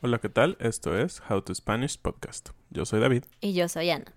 [0.00, 0.56] Hola, ¿qué tal?
[0.58, 2.50] Esto es How to Spanish Podcast.
[2.70, 3.24] Yo soy David.
[3.42, 4.14] Y yo soy Ana.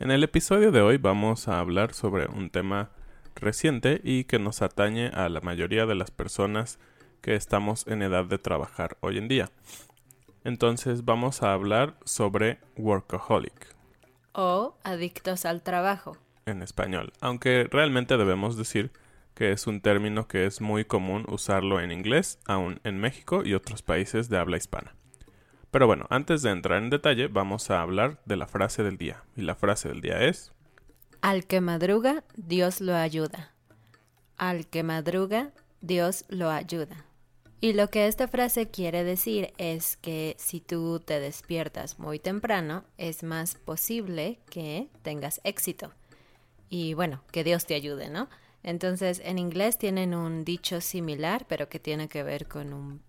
[0.00, 2.90] En el episodio de hoy vamos a hablar sobre un tema
[3.36, 6.80] reciente y que nos atañe a la mayoría de las personas
[7.22, 9.50] que estamos en edad de trabajar hoy en día.
[10.44, 13.74] Entonces vamos a hablar sobre workaholic.
[14.32, 16.16] O adictos al trabajo.
[16.44, 18.90] En español, aunque realmente debemos decir
[19.34, 23.54] que es un término que es muy común usarlo en inglés, aún en México y
[23.54, 24.94] otros países de habla hispana.
[25.70, 29.22] Pero bueno, antes de entrar en detalle, vamos a hablar de la frase del día.
[29.36, 30.52] Y la frase del día es...
[31.22, 33.52] Al que madruga, Dios lo ayuda.
[34.36, 37.06] Al que madruga, Dios lo ayuda.
[37.62, 42.82] Y lo que esta frase quiere decir es que si tú te despiertas muy temprano,
[42.98, 45.92] es más posible que tengas éxito.
[46.68, 48.28] Y bueno, que Dios te ayude, ¿no?
[48.64, 53.00] Entonces, en inglés tienen un dicho similar, pero que tiene que ver con un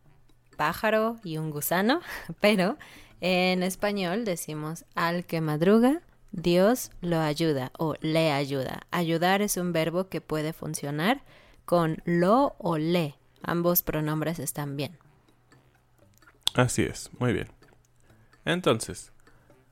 [0.55, 2.01] pájaro y un gusano,
[2.39, 2.77] pero
[3.21, 8.81] en español decimos al que madruga, Dios lo ayuda o le ayuda.
[8.91, 11.23] Ayudar es un verbo que puede funcionar
[11.65, 14.97] con lo o le Ambos pronombres están bien.
[16.55, 17.47] Así es, muy bien.
[18.45, 19.11] Entonces,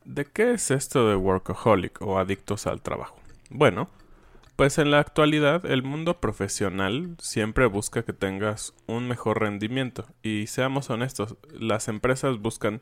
[0.06, 3.20] ¿de qué es esto de workaholic o adictos al trabajo?
[3.50, 3.90] Bueno,
[4.56, 10.48] pues en la actualidad el mundo profesional siempre busca que tengas un mejor rendimiento y
[10.48, 12.82] seamos honestos, las empresas buscan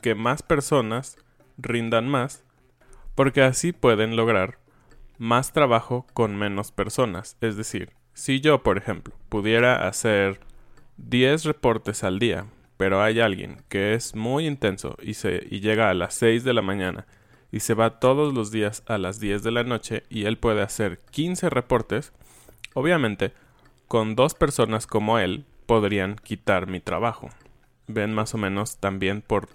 [0.00, 1.16] que más personas
[1.56, 2.44] rindan más
[3.14, 4.58] porque así pueden lograr
[5.18, 10.40] más trabajo con menos personas, es decir, si yo, por ejemplo, pudiera hacer
[10.96, 15.90] 10 reportes al día, pero hay alguien que es muy intenso y, se, y llega
[15.90, 17.06] a las 6 de la mañana
[17.52, 20.62] y se va todos los días a las 10 de la noche y él puede
[20.62, 22.12] hacer 15 reportes,
[22.72, 23.32] obviamente,
[23.88, 27.30] con dos personas como él podrían quitar mi trabajo.
[27.86, 29.48] Ven más o menos también por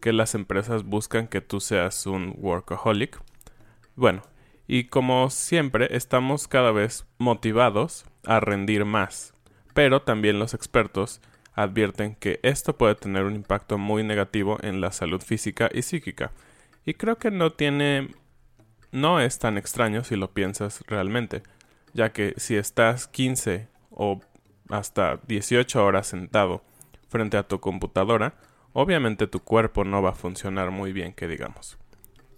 [0.00, 3.20] que las empresas buscan que tú seas un workaholic.
[3.94, 4.22] Bueno,
[4.72, 9.34] y como siempre estamos cada vez motivados a rendir más.
[9.74, 11.20] Pero también los expertos
[11.52, 16.32] advierten que esto puede tener un impacto muy negativo en la salud física y psíquica.
[16.86, 18.14] Y creo que no tiene
[18.92, 21.42] no es tan extraño si lo piensas realmente,
[21.92, 24.22] ya que si estás 15 o
[24.70, 26.64] hasta 18 horas sentado
[27.10, 28.36] frente a tu computadora,
[28.72, 31.76] obviamente tu cuerpo no va a funcionar muy bien, que digamos.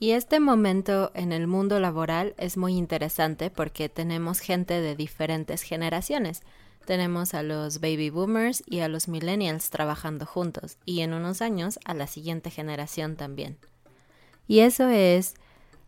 [0.01, 5.63] Y este momento en el mundo laboral es muy interesante porque tenemos gente de diferentes
[5.63, 6.43] generaciones.
[6.85, 11.79] Tenemos a los baby boomers y a los millennials trabajando juntos y en unos años
[11.85, 13.57] a la siguiente generación también.
[14.47, 15.35] Y eso es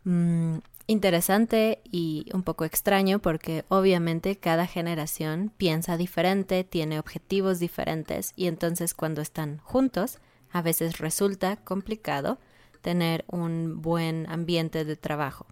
[0.04, 8.32] mm, interesante y un poco extraño porque obviamente cada generación piensa diferente, tiene objetivos diferentes
[8.36, 10.18] y entonces cuando están juntos
[10.50, 12.38] a veces resulta complicado
[12.86, 15.44] tener un buen ambiente de trabajo.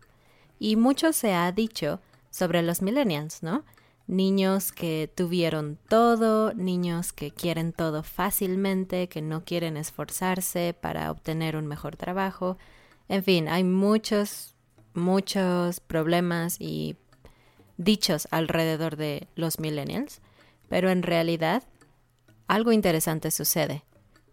[0.60, 2.00] Y mucho se ha dicho
[2.30, 3.64] sobre los millennials, ¿no?
[4.06, 11.56] Niños que tuvieron todo, niños que quieren todo fácilmente, que no quieren esforzarse para obtener
[11.56, 12.56] un mejor trabajo.
[13.08, 14.54] En fin, hay muchos,
[14.94, 16.94] muchos problemas y
[17.78, 20.20] dichos alrededor de los millennials,
[20.68, 21.64] pero en realidad
[22.46, 23.82] algo interesante sucede.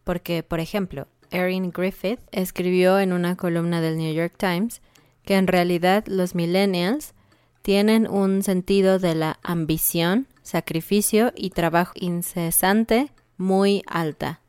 [0.03, 4.81] Porque, por ejemplo, Erin Griffith escribió en una columna del New York Times
[5.23, 7.13] que en realidad los millennials
[7.61, 14.41] tienen un sentido de la ambición, sacrificio y trabajo incesante muy alta.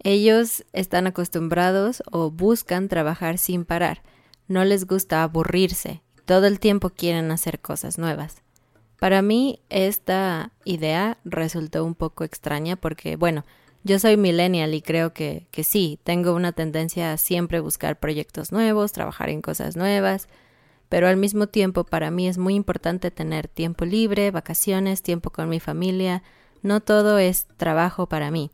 [0.00, 4.02] Ellos están acostumbrados o buscan trabajar sin parar.
[4.46, 6.02] No les gusta aburrirse.
[6.24, 8.42] Todo el tiempo quieren hacer cosas nuevas.
[8.98, 13.44] Para mí esta idea resultó un poco extraña porque, bueno,
[13.88, 18.52] yo soy millennial y creo que, que sí, tengo una tendencia a siempre buscar proyectos
[18.52, 20.28] nuevos, trabajar en cosas nuevas,
[20.90, 25.48] pero al mismo tiempo para mí es muy importante tener tiempo libre, vacaciones, tiempo con
[25.48, 26.22] mi familia.
[26.62, 28.50] No todo es trabajo para mí.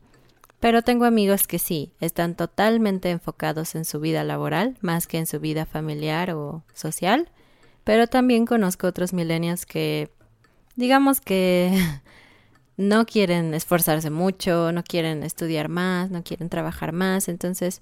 [0.61, 5.25] Pero tengo amigos que sí, están totalmente enfocados en su vida laboral más que en
[5.27, 7.29] su vida familiar o social.
[7.83, 10.11] Pero también conozco otros millennials que,
[10.77, 11.77] digamos que
[12.77, 17.27] no quieren esforzarse mucho, no quieren estudiar más, no quieren trabajar más.
[17.27, 17.81] Entonces,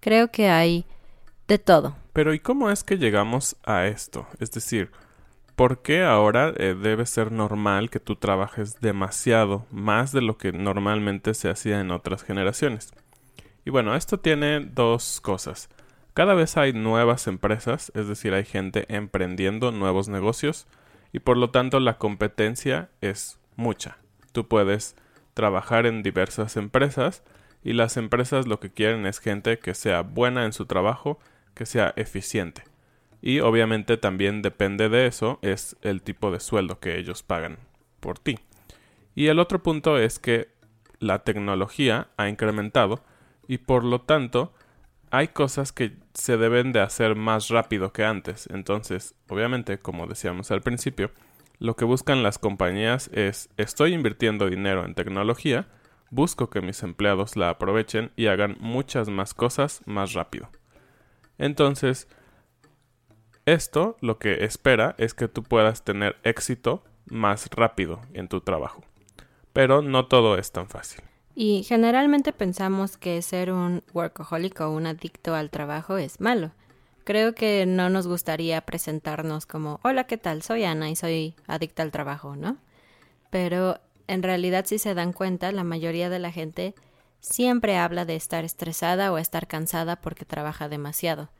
[0.00, 0.84] creo que hay
[1.48, 1.96] de todo.
[2.12, 4.26] Pero ¿y cómo es que llegamos a esto?
[4.38, 4.90] Es decir,
[5.56, 10.52] ¿por qué ahora eh, debe ser normal que tú trabajes demasiado más de lo que
[10.52, 12.92] normalmente se hacía en otras generaciones?
[13.64, 15.70] Y bueno, esto tiene dos cosas.
[16.12, 20.68] Cada vez hay nuevas empresas, es decir, hay gente emprendiendo nuevos negocios
[21.12, 24.03] y por lo tanto la competencia es mucha.
[24.34, 24.96] Tú puedes
[25.32, 27.22] trabajar en diversas empresas
[27.62, 31.20] y las empresas lo que quieren es gente que sea buena en su trabajo,
[31.54, 32.64] que sea eficiente.
[33.22, 37.58] Y obviamente también depende de eso es el tipo de sueldo que ellos pagan
[38.00, 38.40] por ti.
[39.14, 40.48] Y el otro punto es que
[40.98, 43.04] la tecnología ha incrementado
[43.46, 44.52] y por lo tanto
[45.12, 48.48] hay cosas que se deben de hacer más rápido que antes.
[48.52, 51.12] Entonces, obviamente, como decíamos al principio,
[51.58, 55.68] lo que buscan las compañías es estoy invirtiendo dinero en tecnología,
[56.10, 60.48] busco que mis empleados la aprovechen y hagan muchas más cosas más rápido.
[61.38, 62.08] Entonces,
[63.46, 68.82] esto lo que espera es que tú puedas tener éxito más rápido en tu trabajo.
[69.52, 71.02] Pero no todo es tan fácil.
[71.34, 76.52] Y generalmente pensamos que ser un workaholic o un adicto al trabajo es malo
[77.04, 80.42] creo que no nos gustaría presentarnos como, hola, ¿qué tal?
[80.42, 82.56] Soy Ana y soy adicta al trabajo, ¿no?
[83.30, 86.74] Pero en realidad si se dan cuenta, la mayoría de la gente
[87.20, 91.30] siempre habla de estar estresada o estar cansada porque trabaja demasiado.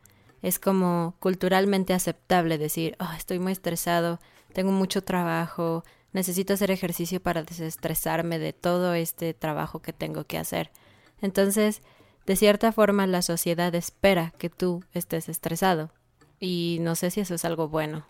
[0.43, 4.21] Es como culturalmente aceptable decir, oh, estoy muy estresado,
[4.53, 10.39] tengo mucho trabajo, necesito hacer ejercicio para desestresarme de todo este trabajo que tengo que
[10.39, 10.71] hacer.
[11.21, 11.83] Entonces,
[12.27, 15.91] de cierta forma la sociedad espera que tú estés estresado.
[16.41, 18.07] Y no sé si eso es algo bueno.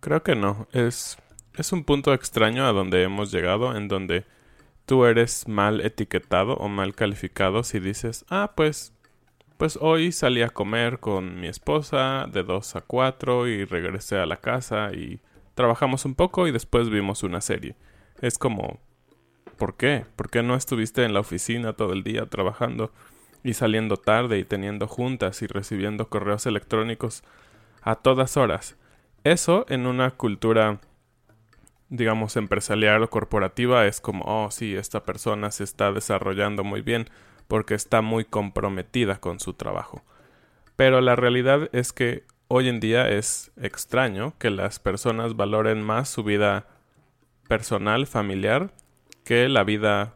[0.00, 0.66] Creo que no.
[0.72, 1.18] Es,
[1.54, 4.24] es un punto extraño a donde hemos llegado, en donde
[4.86, 8.92] tú eres mal etiquetado o mal calificado si dices, ah, pues,
[9.56, 14.26] pues hoy salí a comer con mi esposa de 2 a 4 y regresé a
[14.26, 15.20] la casa y
[15.54, 17.76] trabajamos un poco y después vimos una serie.
[18.20, 18.80] Es como,
[19.62, 20.06] ¿Por qué?
[20.16, 22.90] ¿Por qué no estuviste en la oficina todo el día trabajando
[23.44, 27.22] y saliendo tarde y teniendo juntas y recibiendo correos electrónicos
[27.82, 28.76] a todas horas?
[29.24, 30.80] Eso en una cultura
[31.92, 37.10] digamos empresarial o corporativa es como, oh sí, esta persona se está desarrollando muy bien
[37.48, 40.02] porque está muy comprometida con su trabajo.
[40.74, 46.08] Pero la realidad es que hoy en día es extraño que las personas valoren más
[46.08, 46.66] su vida
[47.46, 48.72] personal, familiar,
[49.22, 50.14] que la vida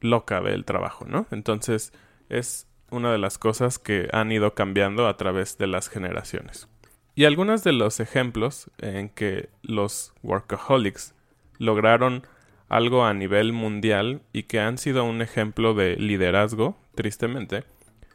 [0.00, 1.26] loca del trabajo, ¿no?
[1.32, 1.92] Entonces
[2.32, 6.68] es una de las cosas que han ido cambiando a través de las generaciones.
[7.14, 11.14] Y algunos de los ejemplos en que los workaholics
[11.58, 12.26] lograron
[12.68, 17.64] algo a nivel mundial y que han sido un ejemplo de liderazgo, tristemente,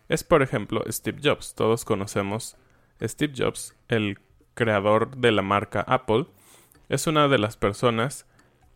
[0.10, 1.54] es por ejemplo Steve Jobs.
[1.54, 2.58] Todos conocemos
[3.02, 4.18] Steve Jobs, el
[4.56, 6.26] creador de la marca Apple,
[6.90, 8.26] es una de las personas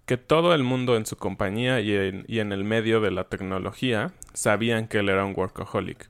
[0.06, 4.88] que todo el mundo en su compañía y en, el medio de la tecnología sabían
[4.88, 6.10] que él era un workaholic.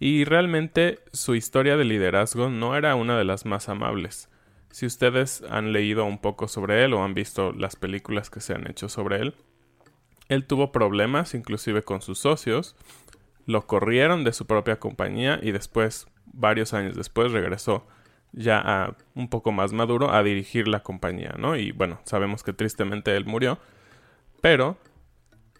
[0.00, 4.28] Y realmente su historia de liderazgo no era una de las más amables.
[4.70, 8.54] Si ustedes han leído un poco sobre él o han visto las películas que se
[8.54, 9.34] han hecho sobre él,
[10.28, 12.76] él tuvo problemas inclusive con sus socios,
[13.46, 17.86] lo corrieron de su propia compañía y después, varios años después, regresó
[18.34, 21.56] ya a un poco más maduro a dirigir la compañía, ¿no?
[21.56, 23.58] Y bueno, sabemos que tristemente él murió,
[24.40, 24.76] pero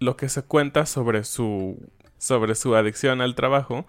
[0.01, 1.79] lo que se cuenta sobre su
[2.19, 3.87] sobre su adicción al trabajo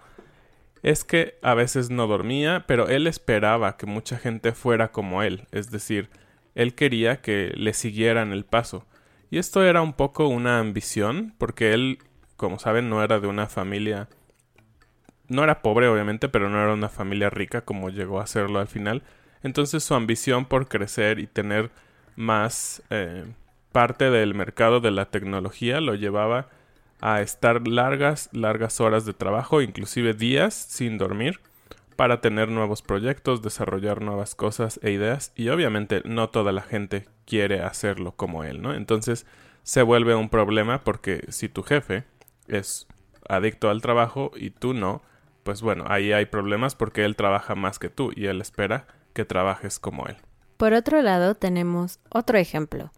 [0.82, 5.46] es que a veces no dormía, pero él esperaba que mucha gente fuera como él,
[5.50, 6.10] es decir,
[6.54, 8.86] él quería que le siguieran el paso.
[9.30, 11.98] Y esto era un poco una ambición, porque él,
[12.36, 14.08] como saben, no era de una familia...
[15.28, 18.68] No era pobre, obviamente, pero no era una familia rica como llegó a serlo al
[18.68, 19.02] final.
[19.42, 21.70] Entonces su ambición por crecer y tener
[22.16, 23.24] más eh,
[23.72, 26.48] parte del mercado de la tecnología lo llevaba
[27.00, 31.40] a estar largas, largas horas de trabajo, inclusive días sin dormir,
[31.94, 37.06] para tener nuevos proyectos, desarrollar nuevas cosas e ideas, y obviamente no toda la gente
[37.26, 38.74] quiere hacerlo como él, ¿no?
[38.74, 39.26] Entonces
[39.62, 42.04] se vuelve un problema porque si tu jefe
[42.48, 42.86] es
[43.28, 45.02] adicto al trabajo y tú no,
[45.46, 49.24] pues bueno, ahí hay problemas porque él trabaja más que tú y él espera que
[49.24, 50.16] trabajes como él.
[50.58, 52.92] Por otro lado, tenemos otro ejemplo,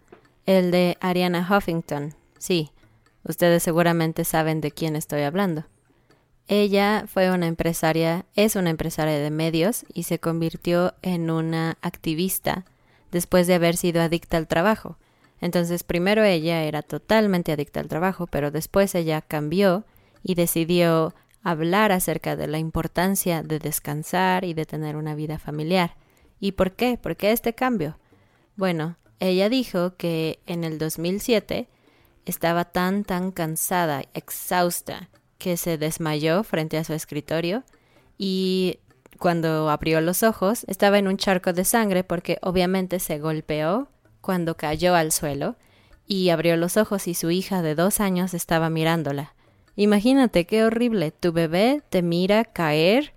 [0.46, 2.14] el de Ariana Huffington.
[2.38, 2.72] Sí,
[3.28, 5.64] Ustedes seguramente saben de quién estoy hablando.
[6.46, 12.64] Ella fue una empresaria, es una empresaria de medios y se convirtió en una activista
[13.12, 14.96] después de haber sido adicta al trabajo.
[15.42, 19.84] Entonces, primero ella era totalmente adicta al trabajo, pero después ella cambió
[20.22, 21.14] y decidió
[21.50, 25.96] hablar acerca de la importancia de descansar y de tener una vida familiar.
[26.40, 26.98] ¿Y por qué?
[26.98, 27.98] ¿Por qué este cambio?
[28.56, 31.68] Bueno, ella dijo que en el 2007
[32.24, 37.64] estaba tan, tan cansada, exhausta, que se desmayó frente a su escritorio
[38.18, 38.80] y
[39.18, 43.88] cuando abrió los ojos estaba en un charco de sangre porque obviamente se golpeó
[44.20, 45.56] cuando cayó al suelo
[46.06, 49.34] y abrió los ojos y su hija de dos años estaba mirándola.
[49.80, 53.12] Imagínate qué horrible, tu bebé te mira caer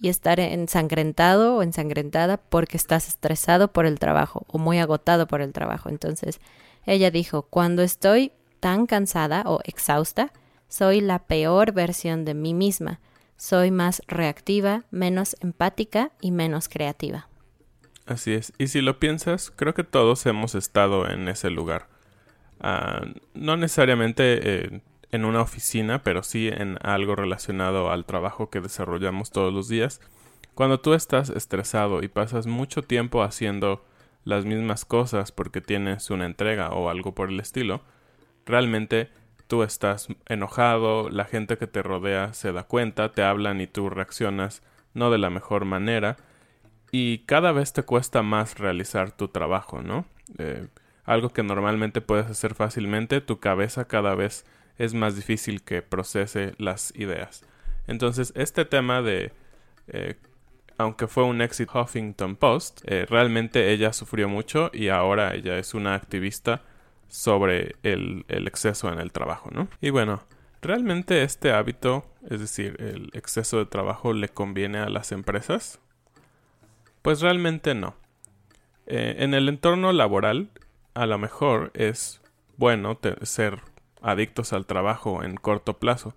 [0.00, 5.42] y estar ensangrentado o ensangrentada porque estás estresado por el trabajo o muy agotado por
[5.42, 5.90] el trabajo.
[5.90, 6.40] Entonces
[6.86, 10.32] ella dijo, cuando estoy tan cansada o exhausta,
[10.68, 12.98] soy la peor versión de mí misma.
[13.36, 17.28] Soy más reactiva, menos empática y menos creativa.
[18.06, 18.54] Así es.
[18.56, 21.88] Y si lo piensas, creo que todos hemos estado en ese lugar.
[22.58, 23.02] Ah,
[23.34, 29.30] no necesariamente eh, en una oficina, pero sí en algo relacionado al trabajo que desarrollamos
[29.30, 30.00] todos los días.
[30.54, 33.84] Cuando tú estás estresado y pasas mucho tiempo haciendo
[34.24, 37.82] las mismas cosas porque tienes una entrega o algo por el estilo,
[38.44, 39.10] realmente
[39.46, 43.90] tú estás enojado, la gente que te rodea se da cuenta, te hablan y tú
[43.90, 44.62] reaccionas
[44.94, 46.16] no de la mejor manera
[46.90, 50.06] y cada vez te cuesta más realizar tu trabajo, ¿no?
[50.38, 50.68] Eh,
[51.04, 54.44] algo que normalmente puedes hacer fácilmente, tu cabeza cada vez
[54.78, 57.44] es más difícil que procese las ideas.
[57.86, 59.32] Entonces, este tema de,
[59.88, 60.16] eh,
[60.78, 65.74] aunque fue un éxito Huffington Post, eh, realmente ella sufrió mucho y ahora ella es
[65.74, 66.62] una activista
[67.08, 69.68] sobre el, exceso en el trabajo, ¿no?
[69.80, 70.24] Y bueno,
[70.60, 75.80] ¿realmente este hábito, es decir, el exceso de trabajo, le conviene a las empresas?
[77.02, 77.94] Pues realmente no.
[78.86, 80.50] Eh, en el entorno laboral,
[80.94, 82.20] a lo mejor es
[82.56, 83.60] bueno ser
[84.02, 86.14] adictos al trabajo en corto plazo,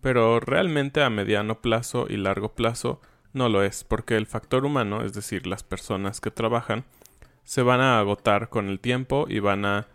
[0.00, 3.00] pero realmente a mediano plazo y largo plazo
[3.32, 6.84] no lo es, porque el factor humano, es decir, las personas que trabajan,
[7.42, 9.86] se van a agotar con el tiempo y van a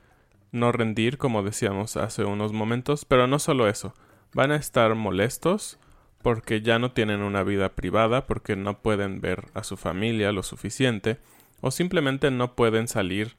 [0.52, 3.94] no rendir, como decíamos hace unos momentos, pero no solo eso,
[4.34, 5.80] van a estar molestos
[6.22, 10.44] porque ya no tienen una vida privada, porque no pueden ver a su familia lo
[10.44, 11.18] suficiente,
[11.62, 13.36] o simplemente no pueden salir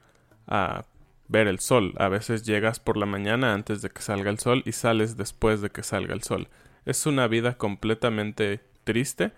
[0.47, 0.85] a
[1.31, 1.93] ver el sol.
[1.97, 5.61] A veces llegas por la mañana antes de que salga el sol y sales después
[5.61, 6.49] de que salga el sol.
[6.85, 9.31] Es una vida completamente triste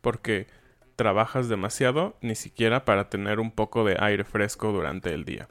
[0.00, 0.46] porque
[0.94, 5.48] trabajas demasiado ni siquiera para tener un poco de aire fresco durante el día.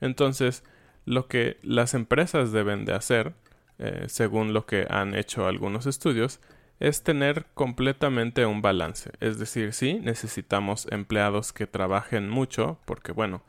[0.00, 0.64] Entonces,
[1.06, 3.32] lo que las empresas deben de hacer,
[3.78, 6.40] eh, según lo que han hecho algunos estudios,
[6.78, 9.12] es tener completamente un balance.
[9.20, 13.42] Es decir, sí, necesitamos empleados que trabajen mucho, porque bueno,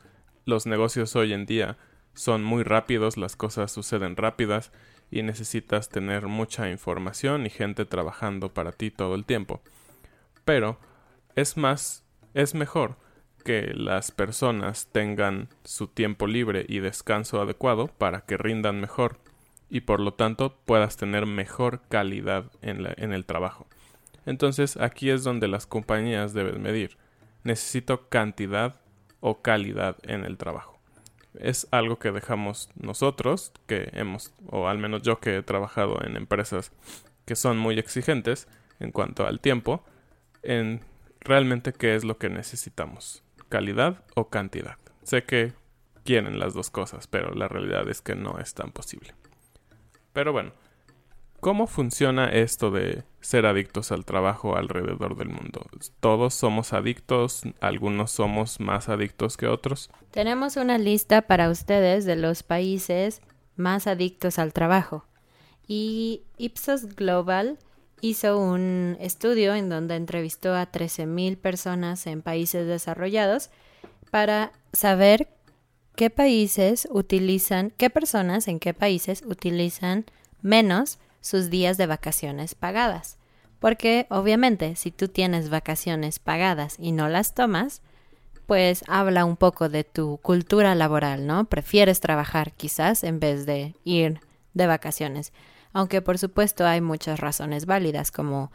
[0.46, 1.76] los negocios hoy en día
[2.20, 4.72] son muy rápidos, las cosas suceden rápidas
[5.10, 9.62] y necesitas tener mucha información y gente trabajando para ti todo el tiempo.
[10.44, 10.78] Pero
[11.34, 12.96] es más, es mejor
[13.42, 19.16] que las personas tengan su tiempo libre y descanso adecuado para que rindan mejor
[19.70, 22.84] y por lo tanto puedas tener mejor calidad en,
[23.14, 23.66] el trabajo.
[24.26, 26.98] Entonces aquí es donde las compañías deben medir.
[27.44, 28.78] Necesito cantidad
[29.20, 30.79] o calidad en el trabajo.
[31.38, 36.16] Es algo que dejamos nosotros, que hemos, o al menos yo que he trabajado en
[36.16, 36.72] empresas
[37.24, 38.48] que son muy exigentes
[38.80, 39.84] en cuanto al tiempo,
[40.42, 40.80] en
[41.20, 44.76] realmente qué es lo que necesitamos, calidad o cantidad.
[45.04, 45.52] Sé que
[46.04, 49.14] quieren las dos cosas, pero la realidad es que no es tan posible.
[50.12, 50.52] Pero bueno,
[51.40, 55.66] ¿cómo funciona esto de ser adictos al trabajo alrededor del mundo?
[56.00, 57.42] ¿Todos somos adictos?
[57.60, 59.90] ¿Algunos somos más adictos que otros?
[60.10, 63.22] Tenemos una lista para ustedes de los países
[63.56, 65.04] más adictos al trabajo.
[65.66, 67.58] Y Ipsos Global
[68.00, 73.50] hizo un estudio en donde entrevistó a 13.000 personas en países desarrollados
[74.10, 75.28] para saber
[75.94, 80.06] qué países utilizan, qué personas en qué países utilizan
[80.42, 83.18] menos sus días de vacaciones pagadas.
[83.58, 87.82] Porque obviamente si tú tienes vacaciones pagadas y no las tomas,
[88.46, 91.44] pues habla un poco de tu cultura laboral, ¿no?
[91.44, 94.20] Prefieres trabajar quizás en vez de ir
[94.54, 95.32] de vacaciones
[95.72, 98.50] aunque por supuesto hay muchas razones válidas como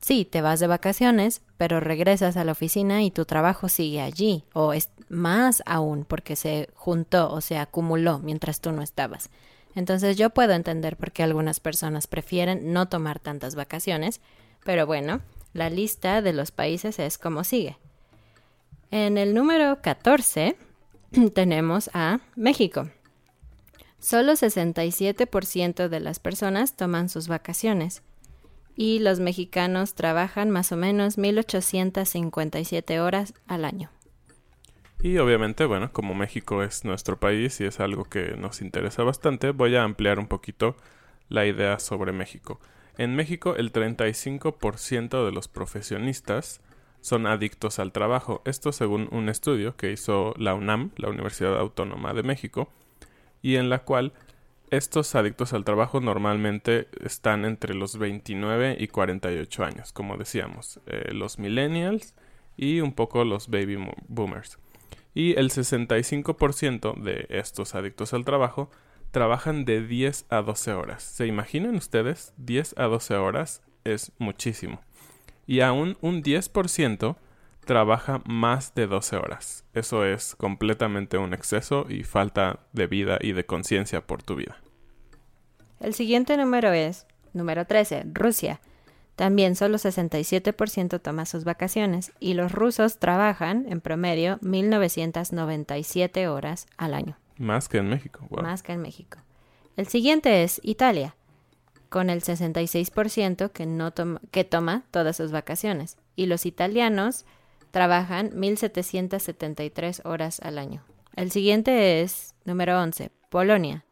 [0.00, 4.44] sí, te vas de vacaciones, pero regresas a la oficina y tu trabajo sigue allí,
[4.52, 9.30] o es más aún porque se juntó o se acumuló mientras tú no estabas.
[9.76, 14.20] Entonces yo puedo entender por qué algunas personas prefieren no tomar tantas vacaciones,
[14.64, 15.20] pero bueno,
[15.52, 17.76] la lista de los países es como sigue.
[18.90, 20.56] En el número 14
[21.34, 22.90] tenemos a México.
[24.00, 28.02] Solo 67% de las personas toman sus vacaciones
[28.76, 33.90] y los mexicanos trabajan más o menos 1.857 horas al año.
[35.06, 39.52] Y obviamente, bueno, como México es nuestro país y es algo que nos interesa bastante,
[39.52, 40.74] voy a ampliar un poquito
[41.28, 42.58] la idea sobre México.
[42.98, 46.60] En México el 35% de los profesionistas
[47.00, 48.42] son adictos al trabajo.
[48.46, 52.68] Esto según un estudio que hizo la UNAM, la Universidad Autónoma de México,
[53.42, 54.12] y en la cual
[54.72, 61.12] estos adictos al trabajo normalmente están entre los 29 y 48 años, como decíamos, eh,
[61.12, 62.16] los millennials
[62.56, 63.78] y un poco los baby
[64.08, 64.58] boomers.
[65.16, 68.68] Y el 65% de estos adictos al trabajo
[69.12, 71.02] trabajan de 10 a 12 horas.
[71.02, 72.34] ¿Se imaginan ustedes?
[72.36, 74.82] 10 a 12 horas es muchísimo.
[75.46, 77.16] Y aún un 10%
[77.64, 79.64] trabaja más de 12 horas.
[79.72, 84.58] Eso es completamente un exceso y falta de vida y de conciencia por tu vida.
[85.80, 88.60] El siguiente número es número 13, Rusia.
[89.16, 96.94] También solo 67% toma sus vacaciones y los rusos trabajan en promedio 1997 horas al
[96.94, 97.16] año.
[97.38, 98.26] Más que en México.
[98.30, 99.18] Más que en México.
[99.76, 101.16] El siguiente es Italia,
[101.88, 105.96] con el 66% que, no toma, que toma todas sus vacaciones.
[106.14, 107.24] Y los italianos
[107.70, 110.82] trabajan 1.773 horas al año.
[111.14, 113.84] El siguiente es número 11, Polonia.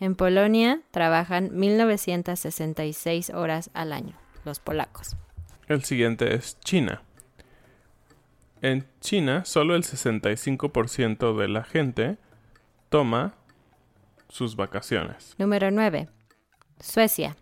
[0.00, 4.14] En Polonia trabajan 1.966 horas al año,
[4.46, 5.16] los polacos.
[5.68, 7.02] El siguiente es China.
[8.62, 12.16] En China, solo el 65% de la gente
[12.88, 13.34] toma
[14.28, 15.34] sus vacaciones.
[15.38, 16.08] Número 9.
[16.80, 17.36] Suecia.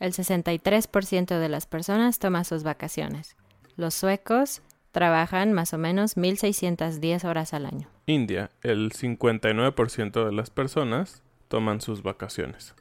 [0.00, 3.36] El 63% de las personas toma sus vacaciones.
[3.76, 4.60] Los suecos
[4.92, 7.88] trabajan más o menos 1.610 horas al año.
[8.06, 12.74] India, el 59% de las personas toman sus vacaciones.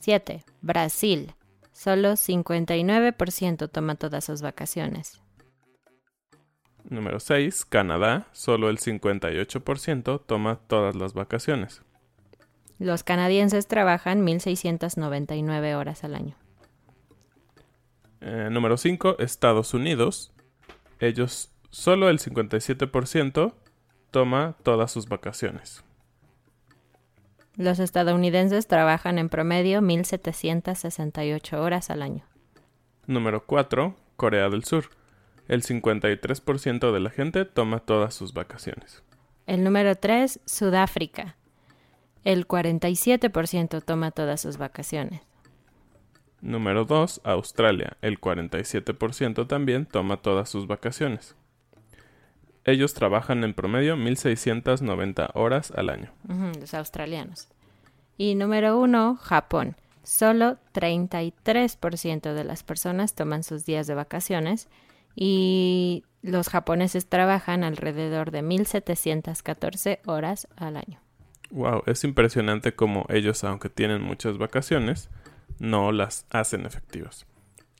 [0.00, 0.44] 7.
[0.62, 1.34] Brasil.
[1.72, 5.20] Solo 59% toma todas sus vacaciones.
[6.84, 7.64] Número 6.
[7.64, 8.26] Canadá.
[8.32, 11.82] Solo el 58% toma todas las vacaciones.
[12.78, 16.36] Los canadienses trabajan 1.699 horas al año.
[18.20, 19.16] Eh, número 5.
[19.18, 20.32] Estados Unidos
[21.00, 23.54] ellos, solo el 57%
[24.10, 25.82] toma todas sus vacaciones.
[27.60, 32.24] Los estadounidenses trabajan en promedio 1.768 horas al año.
[33.06, 33.94] Número 4.
[34.16, 34.86] Corea del Sur.
[35.46, 39.02] El 53% de la gente toma todas sus vacaciones.
[39.46, 40.40] El número 3.
[40.46, 41.36] Sudáfrica.
[42.24, 45.20] El 47% toma todas sus vacaciones.
[46.40, 47.20] Número 2.
[47.24, 47.98] Australia.
[48.00, 51.36] El 47% también toma todas sus vacaciones.
[52.64, 56.12] Ellos trabajan en promedio 1.690 horas al año.
[56.60, 57.48] los australianos.
[58.18, 59.16] Y número 1.
[59.16, 59.76] Japón.
[60.02, 64.68] Solo 33% de las personas toman sus días de vacaciones
[65.14, 71.00] y los japoneses trabajan alrededor de 1.714 horas al año.
[71.50, 75.10] Wow, es impresionante como ellos, aunque tienen muchas vacaciones,
[75.58, 77.26] no las hacen efectivas.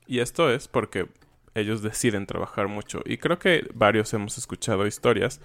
[0.07, 1.07] Y esto es porque
[1.55, 3.01] ellos deciden trabajar mucho.
[3.05, 5.41] Y creo que varios hemos escuchado historias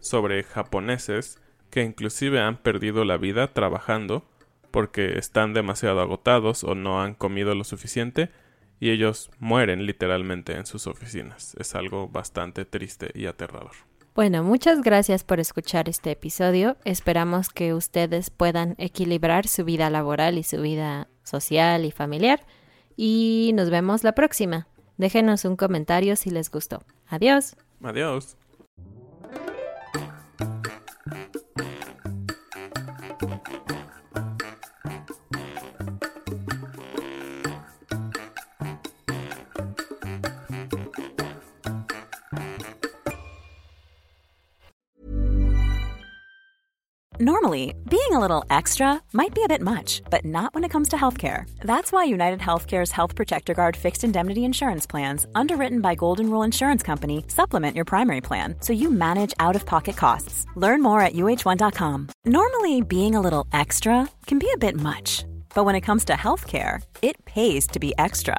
[0.00, 1.40] sobre japoneses
[1.70, 4.24] que inclusive han perdido la vida trabajando
[4.70, 8.30] porque están demasiado agotados o no han comido lo suficiente
[8.78, 11.54] y ellos mueren literalmente en sus oficinas.
[11.58, 13.72] Es algo bastante triste y aterrador.
[14.14, 16.76] Bueno, muchas gracias por escuchar este episodio.
[16.84, 22.40] Esperamos que ustedes puedan equilibrar su vida laboral y su vida social y familiar.
[22.96, 24.68] Y nos vemos la próxima.
[24.96, 26.82] Déjenos un comentario si les gustó.
[27.08, 27.56] Adiós.
[27.82, 28.36] Adiós.
[47.18, 50.90] Normally, being a little extra might be a bit much, but not when it comes
[50.90, 51.48] to healthcare.
[51.60, 56.42] That's why United Healthcare's Health Protector Guard fixed indemnity insurance plans, underwritten by Golden Rule
[56.42, 60.44] Insurance Company, supplement your primary plan so you manage out of pocket costs.
[60.56, 62.08] Learn more at uh1.com.
[62.26, 65.24] Normally, being a little extra can be a bit much,
[65.54, 68.38] but when it comes to healthcare, it pays to be extra.